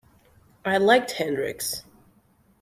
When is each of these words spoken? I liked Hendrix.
I 0.65 0.79
liked 0.79 1.11
Hendrix. 1.11 1.83